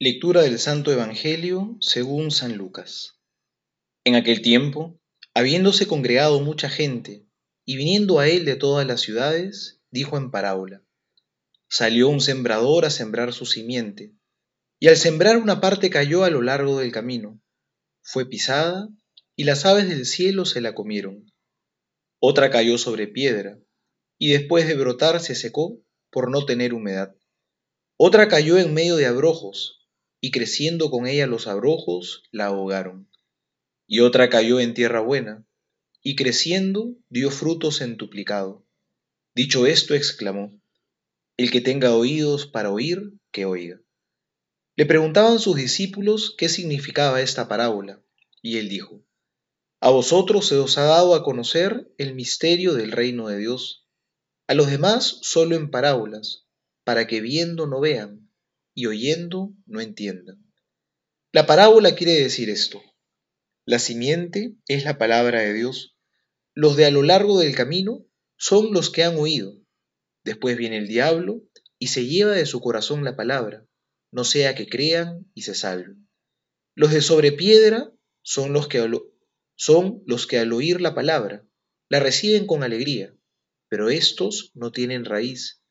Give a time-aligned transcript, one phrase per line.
[0.00, 3.20] Lectura del Santo Evangelio según San Lucas.
[4.02, 5.00] En aquel tiempo,
[5.34, 7.28] habiéndose congregado mucha gente
[7.64, 10.82] y viniendo a él de todas las ciudades, dijo en parábola,
[11.68, 14.12] Salió un sembrador a sembrar su simiente,
[14.80, 17.40] y al sembrar una parte cayó a lo largo del camino,
[18.02, 18.88] fue pisada,
[19.36, 21.32] y las aves del cielo se la comieron.
[22.18, 23.60] Otra cayó sobre piedra,
[24.18, 25.80] y después de brotar se secó
[26.10, 27.14] por no tener humedad.
[27.96, 29.82] Otra cayó en medio de abrojos,
[30.24, 33.10] y creciendo con ella los abrojos, la ahogaron.
[33.86, 35.44] Y otra cayó en tierra buena,
[36.02, 38.64] y creciendo dio frutos centuplicado.
[39.34, 40.58] Dicho esto, exclamó,
[41.36, 43.82] El que tenga oídos para oír, que oiga.
[44.76, 48.02] Le preguntaban sus discípulos qué significaba esta parábola,
[48.40, 49.04] y él dijo,
[49.80, 53.86] A vosotros se os ha dado a conocer el misterio del reino de Dios,
[54.46, 56.46] a los demás solo en parábolas,
[56.82, 58.23] para que viendo no vean
[58.74, 60.44] y oyendo no entiendan.
[61.32, 62.82] La parábola quiere decir esto.
[63.64, 65.96] La simiente es la palabra de Dios.
[66.54, 69.56] Los de a lo largo del camino son los que han oído.
[70.24, 71.42] Después viene el diablo
[71.78, 73.66] y se lleva de su corazón la palabra,
[74.10, 76.08] no sea que crean y se salven.
[76.74, 78.86] Los de sobre piedra son los que
[79.56, 81.46] son los que al oír la palabra
[81.88, 83.14] la reciben con alegría,
[83.68, 85.62] pero estos no tienen raíz.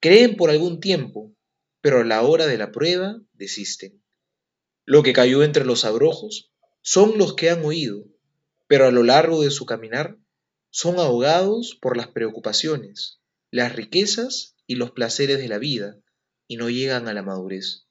[0.00, 1.33] Creen por algún tiempo,
[1.84, 4.02] pero a la hora de la prueba desisten.
[4.86, 8.06] Lo que cayó entre los abrojos son los que han oído,
[8.66, 10.16] pero a lo largo de su caminar
[10.70, 16.00] son ahogados por las preocupaciones, las riquezas y los placeres de la vida,
[16.48, 17.86] y no llegan a la madurez.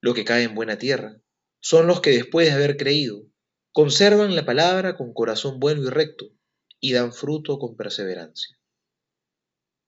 [0.00, 1.22] Lo que cae en buena tierra
[1.60, 3.28] son los que después de haber creído,
[3.70, 6.32] conservan la palabra con corazón bueno y recto,
[6.80, 8.58] y dan fruto con perseverancia.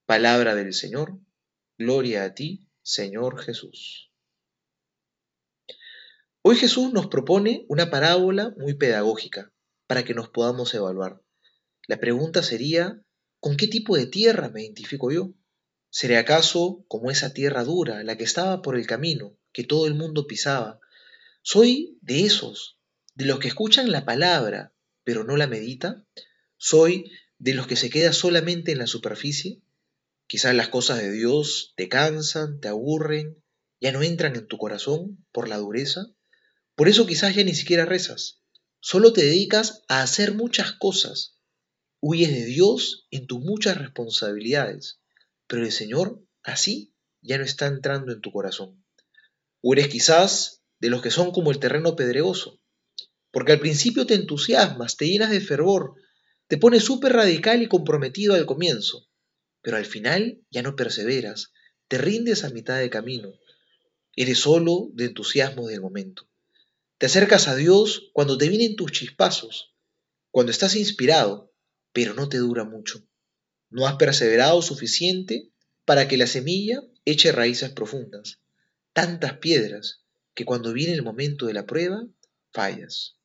[0.05, 1.19] Palabra del Señor,
[1.77, 4.13] gloria a ti, Señor Jesús.
[6.41, 9.53] Hoy Jesús nos propone una parábola muy pedagógica
[9.89, 11.21] para que nos podamos evaluar.
[11.89, 13.03] La pregunta sería,
[13.41, 15.33] ¿con qué tipo de tierra me identifico yo?
[15.91, 19.97] ¿Seré acaso como esa tierra dura, la que estaba por el camino, que todo el
[19.97, 20.79] mundo pisaba?
[21.43, 22.79] ¿Soy de esos,
[23.17, 24.73] de los que escuchan la palabra,
[25.03, 26.07] pero no la medita?
[26.57, 29.61] ¿Soy de los que se queda solamente en la superficie?
[30.29, 33.45] Quizás las cosas de Dios te cansan, te aburren,
[33.81, 36.07] ya no entran en tu corazón por la dureza.
[36.75, 38.43] Por eso quizás ya ni siquiera rezas.
[38.81, 41.39] Solo te dedicas a hacer muchas cosas.
[42.01, 45.01] Huyes de Dios en tus muchas responsabilidades.
[45.47, 46.93] Pero el Señor así
[47.23, 48.85] ya no está entrando en tu corazón.
[49.63, 52.61] O eres quizás de los que son como el terreno pedregoso.
[53.31, 55.95] Porque al principio te entusiasmas, te llenas de fervor,
[56.49, 59.09] te pones súper radical y comprometido al comienzo
[59.67, 61.53] pero al final ya no perseveras,
[61.89, 63.33] te rindes a mitad de camino,
[64.15, 66.31] eres solo de entusiasmo del momento.
[66.99, 69.75] Te acercas a Dios cuando te vienen tus chispazos,
[70.31, 71.53] cuando estás inspirado,
[71.93, 73.05] pero no te dura mucho.
[73.69, 75.51] No has perseverado suficiente
[75.85, 78.39] para que la semilla eche raíces profundas,
[78.93, 80.05] tantas piedras
[80.35, 82.07] que cuando viene el momento de la prueba,
[82.53, 83.17] fallas.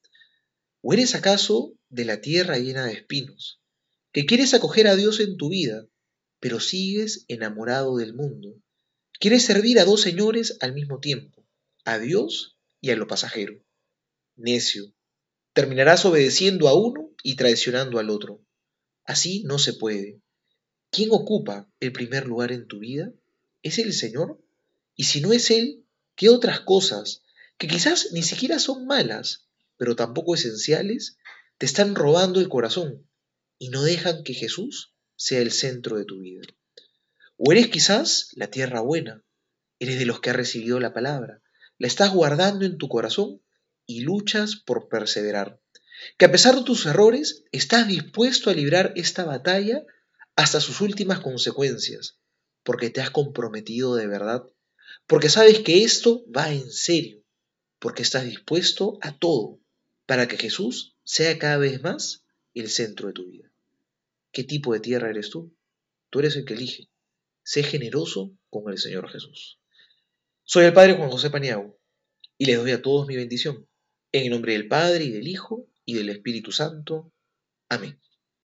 [0.81, 3.61] ¿O eres acaso de la tierra llena de espinos,
[4.11, 5.85] que quieres acoger a Dios en tu vida,
[6.41, 8.59] pero sigues enamorado del mundo.
[9.19, 11.45] Quieres servir a dos señores al mismo tiempo,
[11.85, 13.63] a Dios y a lo pasajero.
[14.35, 14.91] Necio,
[15.53, 18.43] terminarás obedeciendo a uno y traicionando al otro.
[19.05, 20.19] Así no se puede.
[20.89, 23.13] ¿Quién ocupa el primer lugar en tu vida?
[23.61, 24.43] ¿Es el Señor?
[24.95, 25.85] Y si no es Él,
[26.15, 27.21] ¿qué otras cosas,
[27.59, 29.47] que quizás ni siquiera son malas,
[29.77, 31.17] pero tampoco esenciales,
[31.59, 33.07] te están robando el corazón
[33.59, 36.41] y no dejan que Jesús sea el centro de tu vida.
[37.37, 39.23] O eres quizás la tierra buena,
[39.77, 41.43] eres de los que ha recibido la palabra,
[41.77, 43.39] la estás guardando en tu corazón
[43.85, 45.61] y luchas por perseverar.
[46.17, 49.83] Que a pesar de tus errores, estás dispuesto a librar esta batalla
[50.35, 52.17] hasta sus últimas consecuencias,
[52.63, 54.43] porque te has comprometido de verdad,
[55.05, 57.23] porque sabes que esto va en serio,
[57.77, 59.59] porque estás dispuesto a todo
[60.07, 62.25] para que Jesús sea cada vez más
[62.55, 63.50] el centro de tu vida.
[64.31, 65.55] ¿Qué tipo de tierra eres tú?
[66.09, 66.89] Tú eres el que elige.
[67.43, 69.59] Sé generoso con el Señor Jesús.
[70.43, 71.73] Soy el Padre Juan José Paniagua
[72.37, 73.67] y les doy a todos mi bendición.
[74.11, 77.13] En el nombre del Padre y del Hijo y del Espíritu Santo.
[77.69, 77.99] Amén.